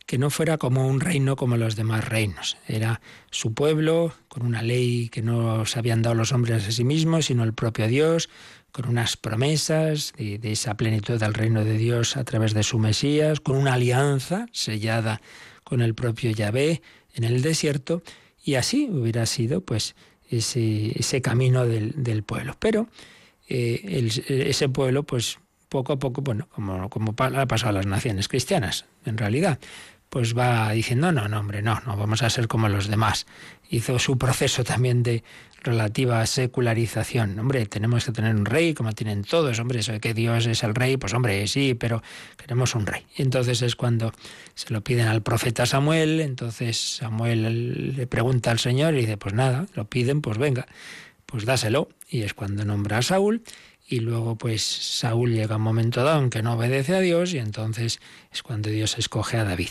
[0.05, 2.57] que no fuera como un reino como los demás reinos.
[2.67, 6.83] Era su pueblo, con una ley que no se habían dado los hombres a sí
[6.83, 8.29] mismos, sino el propio Dios,
[8.71, 13.39] con unas promesas de, esa plenitud del reino de Dios a través de su Mesías,
[13.39, 15.21] con una alianza sellada
[15.63, 16.81] con el propio Yahvé
[17.15, 18.03] en el desierto,
[18.43, 19.95] y así hubiera sido pues
[20.29, 22.55] ese, camino del, del pueblo.
[22.59, 22.87] Pero
[23.47, 28.27] eh, ese pueblo, pues poco a poco, bueno, como, como ha pasado a las naciones
[28.27, 29.59] cristianas, en realidad,
[30.09, 33.25] pues va diciendo, no, no, hombre, no, no vamos a ser como los demás.
[33.69, 35.23] Hizo su proceso también de
[35.65, 37.37] relativa secularización.
[37.37, 40.75] Hombre, tenemos que tener un rey, como tienen todos, hombre, eso que Dios es el
[40.75, 42.01] rey, pues hombre, sí, pero
[42.37, 43.05] queremos un rey.
[43.17, 44.13] Y entonces es cuando
[44.53, 49.33] se lo piden al profeta Samuel, entonces Samuel le pregunta al Señor y dice, pues
[49.33, 50.67] nada, lo piden, pues venga,
[51.25, 51.89] pues dáselo.
[52.07, 53.41] Y es cuando nombra a Saúl
[53.87, 57.37] y luego pues Saúl llega un momento dado en que no obedece a Dios y
[57.37, 57.99] entonces
[58.31, 59.69] es cuando Dios escoge a David.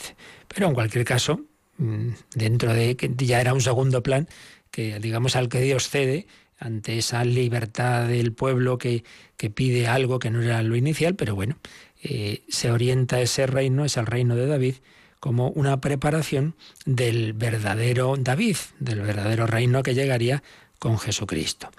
[0.49, 1.41] Pero en cualquier caso,
[1.79, 4.29] mm, dentro de que ya era un segundo plan,
[4.71, 6.27] que digamos al que Dios cede
[6.59, 9.05] ante esa libertad del pueblo que,
[9.37, 11.59] que pide algo que no era lo inicial, pero bueno,
[12.03, 14.77] eh, se orienta ese reino, es el reino de David,
[15.21, 20.43] como una preparación del verdadero David, del verdadero reino que llegaría
[20.79, 21.71] con Jesucristo.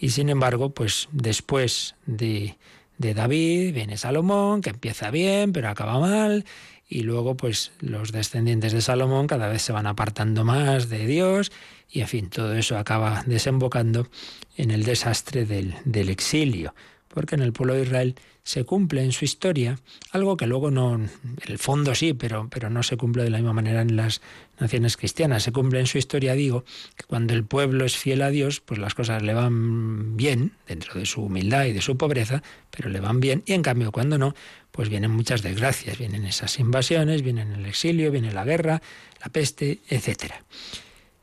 [0.00, 2.56] Y sin embargo, pues después de,
[2.96, 6.46] de David viene Salomón, que empieza bien, pero acaba mal,
[6.88, 11.52] y luego pues los descendientes de Salomón cada vez se van apartando más de Dios.
[11.88, 14.08] Y en fin, todo eso acaba desembocando
[14.56, 16.74] en el desastre del, del exilio,
[17.08, 19.78] porque en el pueblo de Israel se cumple en su historia
[20.10, 21.10] algo que luego no, en
[21.46, 24.20] el fondo sí, pero, pero no se cumple de la misma manera en las
[24.60, 25.42] naciones cristianas.
[25.42, 26.64] Se cumple en su historia, digo,
[26.96, 30.98] que cuando el pueblo es fiel a Dios, pues las cosas le van bien, dentro
[30.98, 34.18] de su humildad y de su pobreza, pero le van bien, y en cambio cuando
[34.18, 34.34] no,
[34.70, 38.82] pues vienen muchas desgracias, vienen esas invasiones, vienen el exilio, viene la guerra,
[39.20, 40.34] la peste, etc.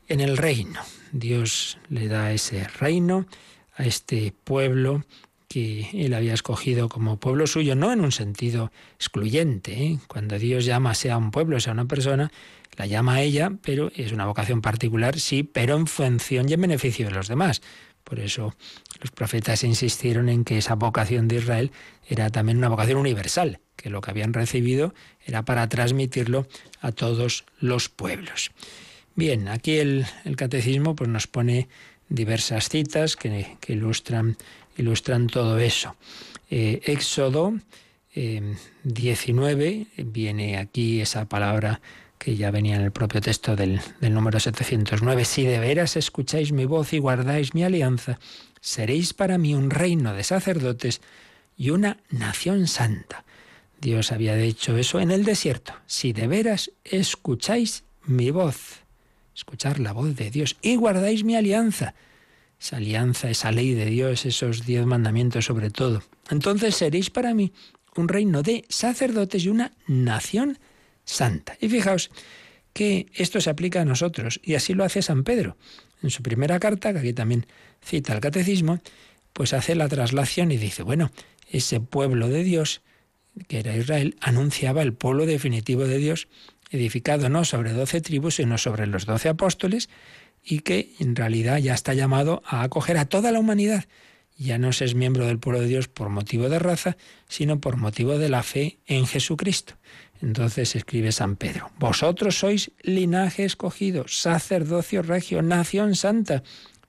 [0.08, 0.80] En el reino,
[1.12, 3.26] Dios le da ese reino
[3.74, 5.04] a este pueblo
[5.48, 9.82] que él había escogido como pueblo suyo, no en un sentido excluyente.
[9.82, 9.98] ¿eh?
[10.06, 12.30] Cuando Dios llama sea un pueblo, sea una persona,
[12.78, 16.60] la llama a ella, pero es una vocación particular, sí, pero en función y en
[16.60, 17.60] beneficio de los demás.
[18.04, 18.54] Por eso
[19.00, 21.72] los profetas insistieron en que esa vocación de Israel
[22.06, 24.94] era también una vocación universal, que lo que habían recibido
[25.26, 26.46] era para transmitirlo
[26.80, 28.52] a todos los pueblos.
[29.14, 31.68] Bien, aquí el, catecismo pues, nos pone
[32.08, 35.96] diversas citas que, ilustran todo eso.
[36.48, 37.54] Eh, Éxodo
[38.14, 41.80] 19, eh, viene aquí esa palabra
[42.18, 46.52] que ya venía en el propio texto del, del número 709, si de veras escucháis
[46.52, 48.18] mi voz y guardáis mi alianza,
[48.60, 51.00] seréis para mí un reino de sacerdotes
[51.56, 53.24] y una nación santa.
[53.80, 55.74] Dios había dicho eso en el desierto.
[55.86, 58.82] Si de veras escucháis mi voz,
[59.34, 61.94] escuchar la voz de Dios y guardáis mi alianza,
[62.60, 66.02] esa alianza, esa ley de Dios, esos diez mandamientos sobre todo.
[66.30, 67.52] Entonces seréis para mí
[67.94, 70.58] un reino de sacerdotes y una nación
[71.60, 72.10] Y fijaos
[72.72, 75.56] que esto se aplica a nosotros, y así lo hace San Pedro.
[76.02, 77.46] En su primera carta, que aquí también
[77.82, 78.80] cita el catecismo,
[79.32, 81.10] pues hace la traslación y dice, bueno,
[81.50, 82.82] ese pueblo de Dios,
[83.48, 86.28] que era Israel, anunciaba el pueblo definitivo de Dios,
[86.70, 89.88] edificado no sobre doce tribus, sino sobre los doce apóstoles,
[90.44, 93.86] y que en realidad ya está llamado a acoger a toda la humanidad.
[94.36, 96.96] Ya no se es miembro del pueblo de Dios por motivo de raza,
[97.28, 99.74] sino por motivo de la fe en Jesucristo.
[100.20, 106.42] Entonces escribe San Pedro, vosotros sois linaje escogido, sacerdocio regio, nación santa,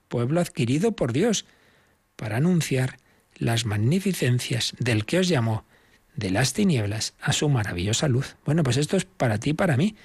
[0.08, 1.46] pueblo adquirido por Dios,
[2.16, 2.98] para anunciar
[3.36, 5.64] las magnificencias del que os llamó
[6.16, 8.36] de las tinieblas a su maravillosa luz.
[8.46, 9.96] Bueno, pues esto es para ti y para mí.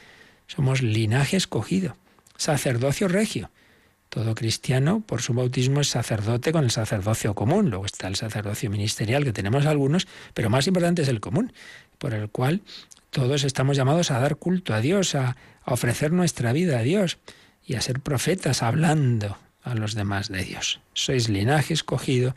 [0.47, 1.97] Somos linaje escogido
[2.37, 3.51] sacerdocio regio.
[4.09, 7.71] Todo cristiano, por su bautismo, es sacerdote con el sacerdocio común.
[7.71, 11.53] Luego está el sacerdocio ministerial, que tenemos algunos, pero más importante es el común,
[11.99, 12.63] por el cual
[13.15, 17.19] todos estamos llamados a dar culto a Dios, a, ofrecer nuestra vida a Dios
[17.65, 20.81] y a ser profetas hablando a los demás de Dios.
[20.95, 22.35] Sois linaje escogido,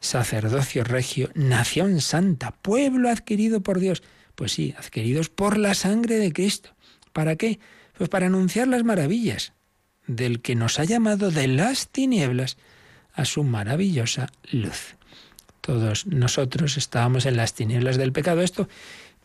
[0.00, 4.02] sacerdocio regio, nación santa, pueblo adquirido por Dios.
[4.34, 6.74] Pues sí, adquiridos por la sangre de Cristo.
[7.14, 7.58] ¿Para qué?
[7.96, 9.54] Pues para anunciar las maravillas
[10.06, 12.58] del que nos ha llamado de las tinieblas
[13.14, 14.94] a su maravillosa luz.
[15.62, 18.42] Todos nosotros estábamos en las tinieblas del pecado.
[18.42, 18.68] Esto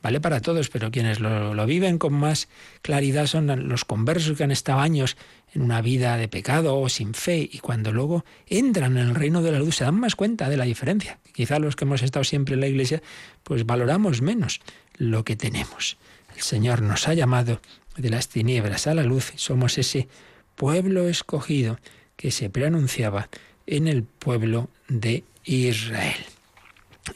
[0.04, 2.50] vale para todos, pero quienes lo, lo, viven con más
[2.82, 5.18] claridad son los conversos que han estado años
[5.54, 9.42] en una vida de pecado o sin fe y cuando luego entran en el reino
[9.42, 11.20] de la luz se dan más cuenta de la diferencia.
[11.34, 13.02] Quizá los que hemos estado siempre en la iglesia
[13.44, 14.60] pues valoramos menos
[14.98, 15.98] lo que tenemos.
[16.36, 17.62] El Señor nos ha llamado
[17.96, 20.08] de las tinieblas a la luz, somos ese
[20.56, 21.80] pueblo escogido
[22.18, 23.30] que se preanunciaba
[23.68, 26.26] en el pueblo de Israel.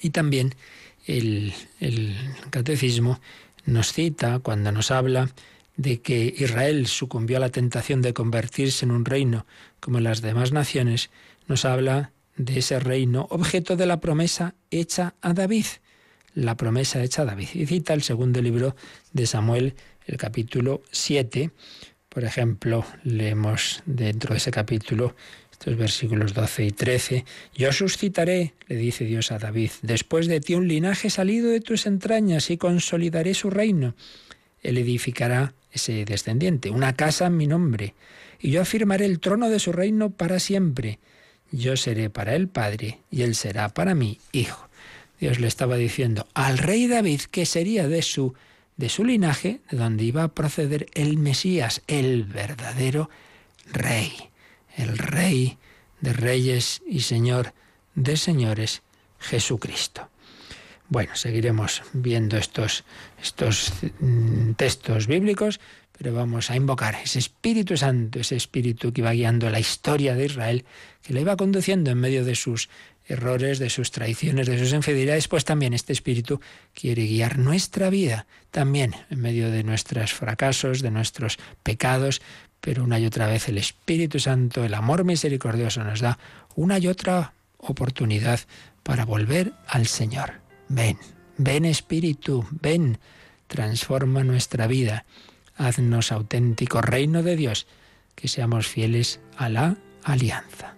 [0.02, 0.56] Y también
[1.08, 1.54] el,
[2.50, 3.20] catecismo
[3.66, 5.30] nos cita cuando nos habla
[5.76, 9.46] de que Israel sucumbió a la tentación de convertirse en un reino
[9.80, 11.10] como las demás naciones,
[11.48, 15.66] nos habla de ese reino, objeto de la promesa hecha a David.
[16.34, 17.50] La promesa hecha a David.
[17.54, 18.76] Y cita el segundo libro
[19.12, 21.52] de Samuel, el capítulo 7.
[22.10, 25.16] Por ejemplo, leemos dentro de ese capítulo
[25.60, 27.26] estos versículos 12 y 13.
[27.56, 31.88] Yo suscitaré, le dice Dios a David, después de ti un linaje salido de tus
[31.88, 33.96] entrañas y consolidaré su reino.
[34.62, 37.96] Él edificará ese descendiente, una casa en mi nombre,
[38.40, 41.00] y yo afirmaré el trono de su reino para siempre.
[41.52, 44.70] Yo seré para él padre y él será para mí hijo.
[45.20, 48.36] Dios le estaba diciendo al rey David que sería de su
[48.76, 53.10] de su linaje, de donde iba a proceder el Mesías, el verdadero
[53.74, 54.14] rey
[54.78, 55.58] el Rey
[56.00, 57.54] de Reyes y Señor
[57.96, 58.84] de Señores,
[59.20, 60.10] Jesucristo.
[60.90, 62.86] Bueno, seguiremos viendo estos,
[63.22, 65.60] estos mm, textos bíblicos,
[65.98, 70.26] pero vamos a invocar ese Espíritu Santo, ese Espíritu que iba guiando la historia de
[70.26, 70.64] Israel,
[71.02, 72.70] que le iba conduciendo en medio de sus
[73.08, 76.40] errores, de sus traiciones, de sus infidelidades, pues también este Espíritu
[76.74, 82.22] quiere guiar nuestra vida, también en medio de nuestros fracasos, de nuestros pecados,
[82.68, 86.20] pero una y otra vez el Espíritu Santo, el amor misericordioso nos da
[86.54, 88.42] una y otra oportunidad
[88.84, 90.42] para volver al Señor.
[90.68, 90.98] Ven,
[91.38, 92.98] ven Espíritu, ven,
[93.48, 95.06] transforma nuestra vida,
[95.56, 97.68] haznos auténtico reino de Dios,
[98.16, 100.77] que seamos fieles a la alianza.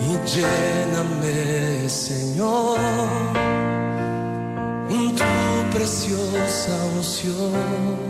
[0.00, 2.78] y lléname, Señor,
[5.16, 8.05] tu preciosa unción.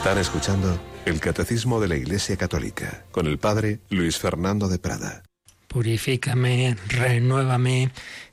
[0.00, 5.22] Escuchando el Catecismo de la Iglesia Católica con el Padre Luis Fernando de Prada.
[5.68, 7.90] Purifícame, renuévame.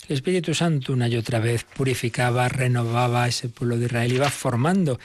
[0.08, 4.98] El Espíritu Santo una y otra vez purificaba, renovaba ese pueblo de Israel, iba formando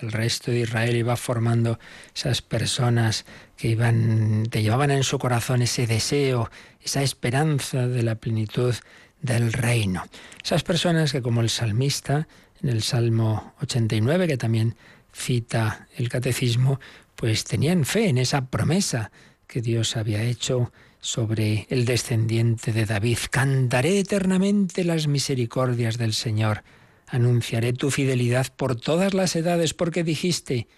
[0.00, 1.78] el resto de Israel, iba formando
[2.14, 3.24] esas personas
[3.56, 6.50] que iban, te llevaban en su corazón ese deseo,
[6.80, 8.74] esa esperanza de la plenitud
[9.20, 10.04] del reino.
[10.44, 12.28] Esas personas que como el salmista
[12.62, 14.76] en el Salmo 89, que también
[15.12, 16.80] cita el catecismo,
[17.16, 19.10] pues tenían fe en esa promesa
[19.46, 23.18] que Dios había hecho sobre el descendiente de David.
[23.30, 26.62] Cantaré eternamente las misericordias del Señor.
[27.06, 30.68] Anunciaré tu fidelidad por todas las edades, porque dijiste,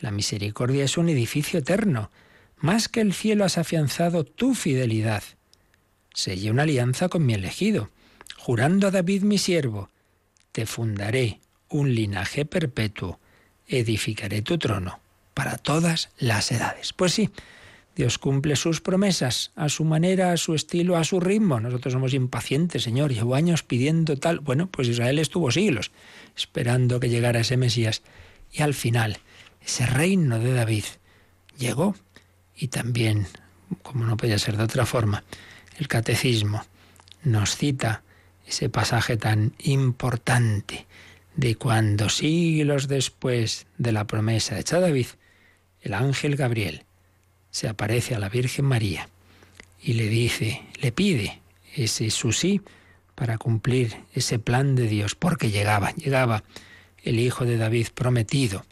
[0.00, 2.10] la misericordia es un edificio eterno.
[2.58, 5.22] Más que el cielo has afianzado tu fidelidad.
[6.14, 7.90] Sellé una alianza con mi elegido,
[8.36, 9.90] jurando a David mi siervo,
[10.52, 13.20] te fundaré un linaje perpetuo,
[13.68, 15.00] edificaré tu trono
[15.34, 16.92] para todas las edades.
[16.92, 17.30] Pues sí,
[17.96, 21.60] Dios cumple sus promesas a su manera, a su estilo, a su ritmo.
[21.60, 23.12] Nosotros somos impacientes, Señor.
[23.12, 24.40] Llevo años pidiendo tal.
[24.40, 25.92] Bueno, pues Israel estuvo siglos
[26.36, 28.02] esperando que llegara ese Mesías.
[28.52, 29.18] Y al final,
[29.64, 30.84] ese reino de David
[31.58, 31.94] llegó.
[32.54, 33.26] Y también,
[33.82, 35.24] como no podía ser de otra forma,
[35.78, 36.64] el catecismo
[37.24, 38.02] nos cita
[38.46, 40.86] ese pasaje tan importante
[41.36, 45.06] de cuando siglos después de la promesa hecha a David,
[45.82, 46.84] el ángel Gabriel
[47.50, 49.08] se aparece a la Virgen María
[49.80, 51.40] y le dice, le pide
[51.74, 52.62] ese su sí
[53.14, 56.42] para cumplir ese plan de Dios, porque llegaba, llegaba
[57.02, 58.64] el hijo de David prometido,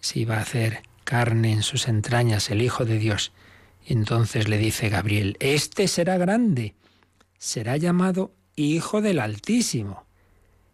[0.00, 3.32] se iba a hacer carne en sus entrañas el hijo de Dios.
[3.86, 6.74] Entonces le dice Gabriel, este será grande,
[7.38, 10.07] será llamado Hijo del Altísimo.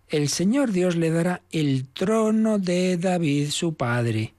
[0.08, 4.34] El Señor Dios le dará el trono de David su padre.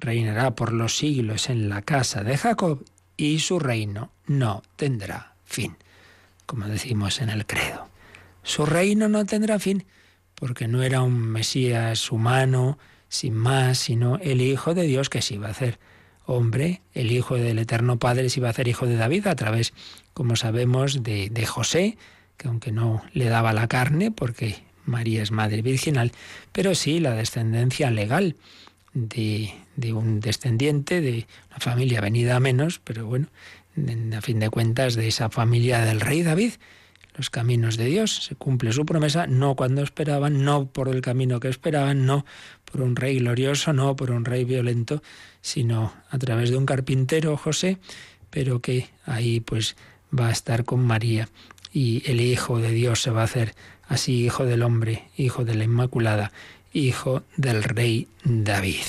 [0.00, 2.84] Reinará por los siglos en la casa de Jacob
[3.16, 5.76] y su reino no tendrá fin,
[6.46, 7.88] como decimos en el credo.
[8.42, 9.84] Su reino no tendrá fin
[10.34, 12.76] porque no era un Mesías humano,
[13.08, 15.78] sin más, sino el Hijo de Dios que se iba a hacer
[16.26, 19.72] hombre, el Hijo del Eterno Padre se iba a hacer Hijo de David a través,
[20.14, 21.96] como sabemos, de, de José,
[22.36, 26.12] que aunque no le daba la carne, porque María es madre virginal,
[26.52, 28.36] pero sí la descendencia legal
[28.94, 29.52] de,
[29.92, 33.28] un descendiente de una familia venida a menos, pero bueno,
[34.16, 36.52] a fin de cuentas de esa familia del rey David.
[37.14, 41.40] Los caminos de Dios, se cumple su promesa, no cuando esperaban, no por el camino
[41.40, 42.24] que esperaban, no
[42.64, 45.02] por un rey glorioso, no por un rey violento,
[45.42, 47.76] sino a través de un carpintero, José,
[48.30, 49.76] pero que ahí pues
[50.18, 51.28] va a estar con María
[51.72, 53.54] y el Hijo de Dios se va a hacer
[53.88, 56.32] así Hijo del hombre, Hijo de la Inmaculada,
[56.72, 58.84] Hijo del Rey David.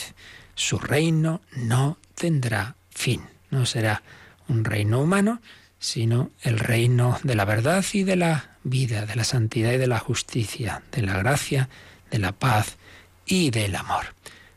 [0.56, 4.04] Su reino no tendrá fin, no será
[4.48, 5.42] un reino humano,
[5.80, 9.88] sino el reino de la verdad y de la vida, de la santidad y de
[9.88, 11.70] la justicia, de la gracia,
[12.12, 12.78] de la paz
[13.26, 14.06] y del amor.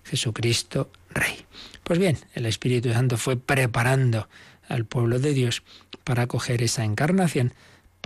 [0.04, 1.44] Jesucristo Rey.
[1.82, 4.28] Pues bien, el Espíritu Santo fue preparando
[4.68, 5.62] al pueblo de Dios
[6.04, 7.52] para acoger esa encarnación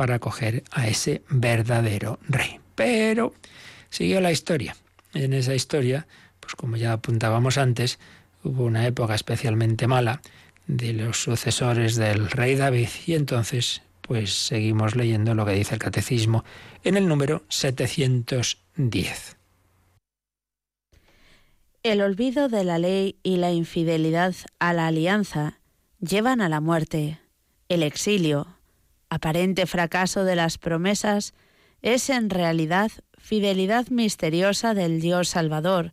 [0.00, 2.58] para acoger a ese verdadero rey.
[2.74, 3.34] Pero
[3.90, 4.74] siguió la historia.
[5.12, 6.06] En esa historia,
[6.40, 7.98] pues como ya apuntábamos antes,
[8.42, 10.22] hubo una época especialmente mala
[10.66, 15.80] de los sucesores del rey David y entonces pues seguimos leyendo lo que dice el
[15.80, 16.46] catecismo
[16.82, 19.36] en el número 710.
[21.82, 25.58] El olvido de la ley y la infidelidad a la alianza
[26.00, 27.18] llevan a la muerte,
[27.68, 28.56] el exilio,
[29.10, 31.34] aparente fracaso de las promesas
[31.82, 35.92] es en realidad fidelidad misteriosa del Dios Salvador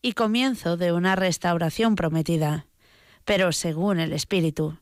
[0.00, 2.66] y comienzo de una restauración prometida,
[3.24, 4.78] pero según el Espíritu.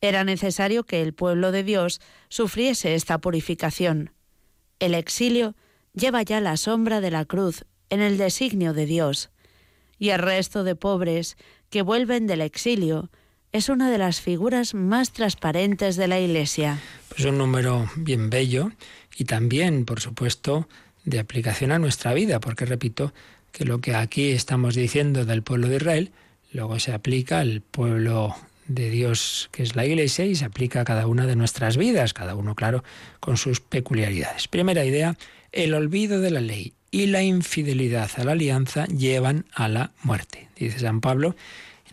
[0.00, 4.12] Era necesario que el pueblo de Dios sufriese esta purificación.
[4.78, 5.54] El exilio
[5.92, 9.30] lleva ya la sombra de la cruz en el designio de Dios,
[9.98, 11.36] y el resto de pobres
[11.68, 13.10] que vuelven del exilio
[13.52, 16.80] es una de las figuras más transparentes de la Iglesia.
[17.10, 18.72] Pues un número bien bello
[19.16, 20.68] y también, por supuesto,
[21.04, 23.12] de aplicación a nuestra vida, porque repito
[23.52, 26.12] que lo que aquí estamos diciendo del pueblo de Israel,
[26.52, 28.34] luego se aplica al pueblo
[28.66, 32.14] de Dios que es la Iglesia y se aplica a cada una de nuestras vidas,
[32.14, 32.84] cada uno, claro,
[33.18, 34.46] con sus peculiaridades.
[34.46, 35.16] Primera idea,
[35.52, 40.48] el olvido de la ley y la infidelidad a la alianza llevan a la muerte.
[40.56, 41.34] Dice San Pablo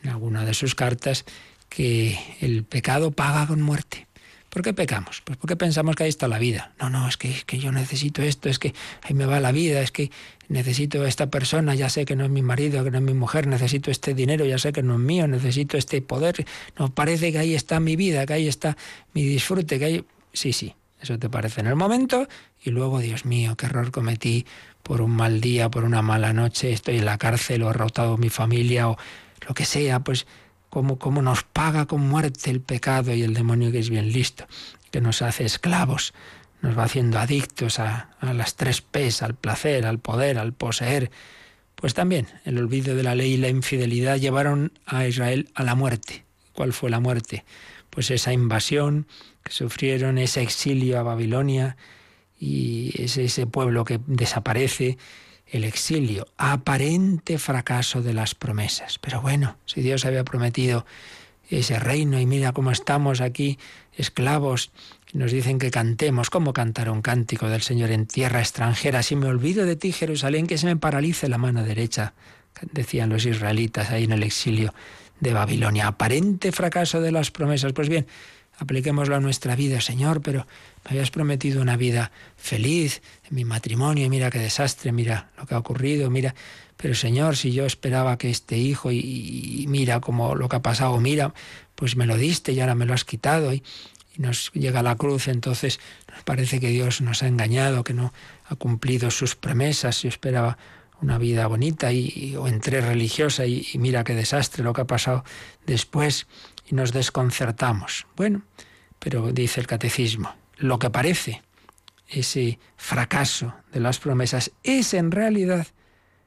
[0.04, 1.26] en alguna de sus cartas
[1.70, 4.07] que el pecado paga con muerte.
[4.50, 5.22] ¿Por qué pecamos?
[5.24, 6.72] Pues porque pensamos que ahí está la vida.
[6.80, 8.74] No, no, es que, es que yo necesito esto, es que
[9.04, 10.10] ahí me va la vida, es que
[10.48, 13.14] necesito a esta persona, ya sé que no es mi marido, que no es mi
[13.14, 16.46] mujer, necesito este dinero, ya sé que no es mío, necesito este poder.
[16.80, 18.78] No parece que ahí está mi vida, que ahí está
[19.14, 20.06] mi disfrute, que hay...
[20.32, 22.28] Sí, sí, Eso te parece en el momento
[22.64, 24.46] y luego, Dios mío, qué error cometí
[24.82, 28.18] por un mal día, por una mala noche, estoy en la cárcel o he rotado
[28.18, 28.98] mi familia o
[29.48, 30.26] lo que sea, pues
[30.78, 34.46] cómo, cómo nos paga con muerte el pecado y el demonio que es bien listo,
[34.92, 36.14] que nos hace esclavos,
[36.62, 41.10] nos va haciendo adictos a, las tres P's, al placer, al poder, al poseer.
[41.74, 45.74] Pues también el olvido de la ley y la infidelidad llevaron a Israel a la
[45.74, 46.26] muerte.
[46.54, 47.44] ¿Cuál fue la muerte?
[47.90, 49.08] Pues esa invasión
[49.42, 51.76] que sufrieron, ese exilio a Babilonia
[52.40, 55.00] y ese pueblo que desaparece,
[55.50, 59.00] el exilio, aparente fracaso de las promesas.
[59.00, 60.86] Pero bueno, si Dios había prometido
[61.50, 63.58] ese reino y mira cómo estamos aquí
[63.94, 64.72] esclavos,
[65.14, 69.04] nos dicen que cantemos, ¿cómo cantar un cántico del Señor en tierra extranjera?
[69.04, 72.14] Si me olvido de ti, Jerusalén, que se me paralice la mano derecha,
[72.74, 74.74] decían los israelitas ahí en el exilio
[75.20, 75.88] de Babilonia.
[75.88, 77.74] Aparente fracaso de las promesas.
[77.74, 78.06] Pues bien,
[78.58, 80.48] apliquémoslo a nuestra vida, Señor, pero
[80.84, 85.46] me habías prometido una vida feliz en mi matrimonio y mira qué desastre, mira lo
[85.46, 86.34] que ha ocurrido, mira,
[86.76, 91.00] pero Señor, si yo esperaba que este hijo y, mira como lo que ha pasado,
[91.00, 91.34] mira,
[91.76, 93.64] pues me lo diste y ahora me lo has quitado y,
[94.18, 95.80] nos llega la cruz, entonces
[96.12, 98.14] nos parece que Dios nos ha engañado, que no
[98.46, 100.58] ha cumplido sus promesas, yo esperaba
[101.00, 104.88] una vida bonita y, o entré religiosa y, y mira qué desastre lo que ha
[104.88, 105.24] pasado
[105.68, 106.26] después
[106.68, 108.06] y nos desconcertamos.
[108.16, 108.44] Bueno,
[109.00, 111.42] pero dice el catecismo, lo que parece
[112.08, 115.68] ese fracaso de las promesas es en realidad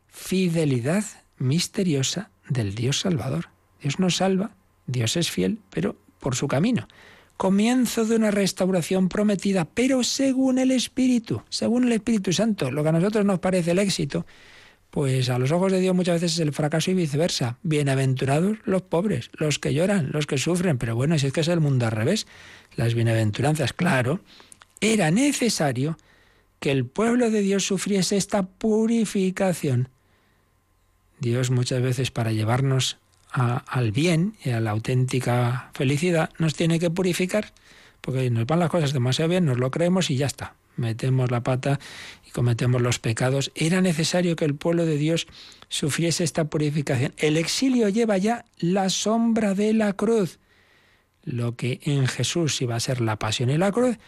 [0.09, 1.05] fidelidad
[1.39, 3.49] misteriosa del Dios Salvador.
[3.81, 4.51] Dios nos salva,
[4.87, 6.87] Dios es fiel, pero por su camino.
[7.37, 12.71] Comienzo de una restauración prometida, pero según el Espíritu, según el Espíritu Santo.
[12.71, 14.27] Lo que a nosotros nos parece el éxito,
[14.91, 17.59] pues a los ojos de Dios muchas veces es el fracaso y viceversa.
[17.63, 20.79] Bienaventurados los pobres, los que lloran, los que sufren.
[20.79, 22.27] Pero bueno, si es que es el mundo al revés
[22.77, 24.21] las bienaventuranzas, claro,
[24.81, 25.97] era necesario
[26.59, 29.89] que el pueblo de Dios sufriese esta purificación.
[31.21, 32.99] Dios muchas veces para llevarnos
[33.33, 37.53] al bien y a la auténtica felicidad nos tiene que purificar,
[38.01, 40.55] porque nos van las cosas demasiado bien, nos lo creemos y ya está.
[40.81, 41.79] Metemos la pata
[42.27, 43.53] y cometemos los pecados.
[43.55, 45.27] Era necesario que el pueblo de Dios
[45.69, 47.13] sufriese esta purificación.
[47.19, 50.39] El exilio lleva ya la sombra de la cruz
[51.23, 53.99] lo que en Jesús iba a ser la pasión y la cruz,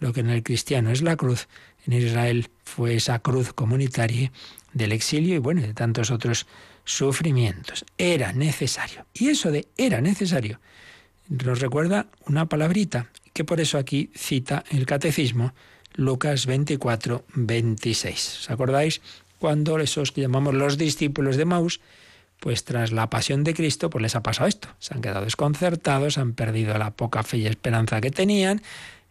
[0.00, 1.48] lo que en el cristiano es la cruz,
[1.86, 4.32] en Israel fue esa cruz comunitaria
[4.72, 6.46] del exilio y bueno, de tantos otros
[6.84, 7.84] sufrimientos.
[7.98, 9.06] Era necesario.
[9.12, 10.60] Y eso de era necesario
[11.28, 15.54] nos recuerda una palabrita que por eso aquí cita el catecismo
[15.94, 18.38] Lucas 24, 26.
[18.40, 19.00] ¿Os acordáis?
[19.38, 21.80] Cuando esos que llamamos los discípulos de Maus
[22.42, 24.66] pues tras la pasión de Cristo, pues les ha pasado esto.
[24.80, 28.62] Se han quedado desconcertados, han perdido la poca fe y esperanza que tenían.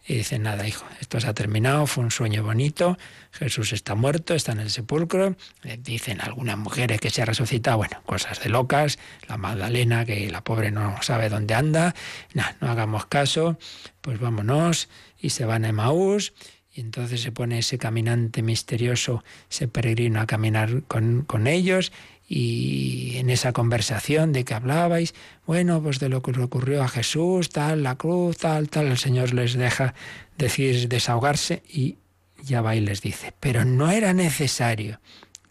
[0.06, 2.98] Y dicen, nada, hijo, esto se ha terminado, fue un sueño bonito,
[3.30, 5.36] Jesús está muerto, está en el sepulcro.
[5.62, 10.28] Eh, dicen algunas mujeres que se ha resucitado, bueno, cosas de locas, la Magdalena, que
[10.28, 11.94] la pobre no sabe dónde anda,
[12.34, 13.58] no hagamos caso,
[14.02, 16.34] pues vámonos, y se van a Emaús,
[16.74, 21.92] y entonces se pone ese caminante misterioso, ese peregrino a caminar con, con ellos,
[22.28, 25.14] y en esa conversación de que hablabais,
[25.46, 28.96] bueno, pues de lo que le ocurrió a Jesús, tal, la cruz, tal, tal, el
[28.96, 29.94] Señor les deja
[30.38, 31.96] decir, desahogarse y
[32.42, 34.98] ya va y les dice, pero no era necesario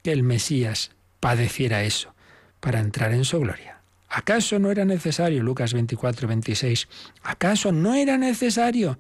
[0.02, 2.16] que el Mesías padeciera eso
[2.60, 3.82] para entrar en su gloria.
[4.10, 6.88] ¿Acaso no era necesario, Lucas 24, 26,
[7.22, 8.98] acaso no era necesario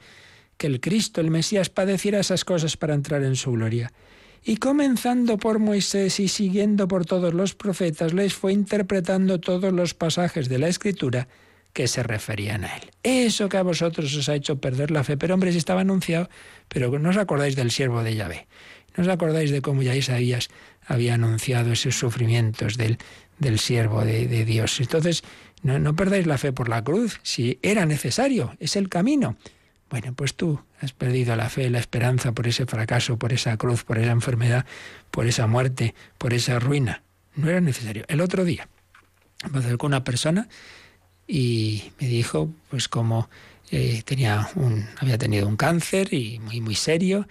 [0.61, 3.91] que el Cristo, el Mesías, padeciera esas cosas para entrar en su gloria?
[4.43, 9.95] Y comenzando por Moisés y siguiendo por todos los profetas, les fue interpretando todos los
[9.95, 11.27] pasajes de la Escritura
[11.73, 12.91] que se referían a él.
[13.01, 15.17] Eso que a vosotros os ha hecho perder la fe.
[15.17, 16.29] Pero hombre, si estaba anunciado,
[16.67, 18.45] pero no os acordáis del siervo de Yahvé.
[18.95, 20.49] No os acordáis de cómo ya Isaías
[20.85, 22.99] había anunciado esos sufrimientos del,
[23.39, 24.79] del siervo de, Dios.
[24.79, 25.23] Entonces,
[25.63, 29.37] no perdáis la fe por la cruz, si era necesario, es el camino.
[29.91, 33.83] Bueno, pues tú has perdido la fe, la esperanza por ese fracaso, por esa cruz,
[33.83, 34.65] por esa enfermedad,
[35.11, 37.03] por esa muerte, por esa ruina.
[37.35, 38.05] No era necesario.
[38.07, 38.69] El otro día
[39.51, 40.47] me acercó una persona
[41.27, 43.29] y me dijo, pues como
[43.69, 44.49] eh, tenía
[44.97, 47.27] había tenido un cáncer y muy, muy serio,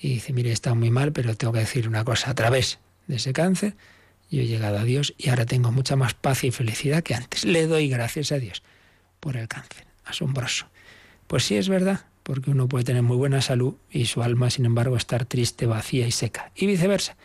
[0.00, 3.16] y dice, mire, está muy mal, pero tengo que decir una cosa, a través de
[3.16, 3.74] ese cáncer,
[4.30, 7.44] yo he llegado a Dios y ahora tengo mucha más paz y felicidad que antes.
[7.44, 8.62] Le doy gracias a Dios
[9.20, 9.86] por el cáncer.
[10.04, 10.68] Asombroso.
[11.28, 14.64] Pues sí es verdad, porque uno puede tener muy buena salud y su alma, sin
[14.64, 16.50] embargo, estar triste, vacía y seca.
[16.56, 17.16] Y viceversa.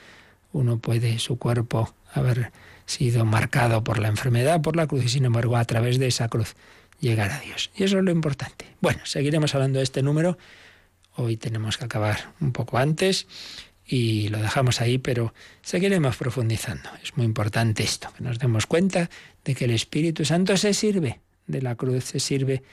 [0.51, 2.51] Uno puede, su cuerpo, haber
[2.86, 6.30] sido marcado por la enfermedad, por la cruz, y sin embargo, a través de esa
[6.30, 6.56] cruz,
[6.99, 7.72] llegar a Dios.
[7.76, 8.68] Y eso es lo importante.
[8.80, 10.38] Bueno, seguiremos hablando de este número
[11.16, 13.28] Hoy tenemos que acabar un poco antes
[13.86, 16.89] y lo dejamos ahí, pero seguiremos profundizando.
[17.04, 19.10] Es muy importante esto, que nos demos cuenta
[19.45, 22.64] de que el Espíritu Santo se sirve de la cruz, se sirve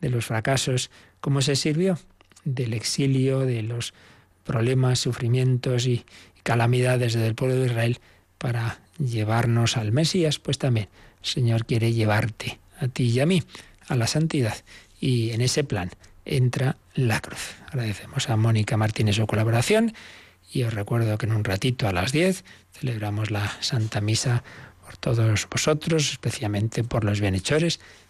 [0.00, 0.90] de los fracasos,
[1.20, 1.98] como se sirvió
[2.44, 3.94] del exilio, de los
[4.44, 6.04] problemas, sufrimientos y
[6.42, 7.98] calamidades del pueblo de Israel
[8.38, 10.88] para llevarnos al Mesías, pues también
[11.20, 13.42] el Señor quiere llevarte a ti y a mí
[13.88, 14.56] a la santidad.
[15.00, 15.90] Y en ese plan
[16.24, 17.56] entra la cruz.
[17.66, 19.94] Agradecemos a Mónica Martínez su colaboración
[20.52, 24.42] y os recuerdo que en un ratito a las 10 celebramos la Santa Misa
[24.84, 27.80] por todos vosotros, especialmente por los bienhechores